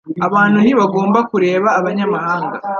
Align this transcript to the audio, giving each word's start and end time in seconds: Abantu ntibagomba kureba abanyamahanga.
Abantu 0.27 0.57
ntibagomba 0.59 1.19
kureba 1.31 1.67
abanyamahanga. 1.79 2.55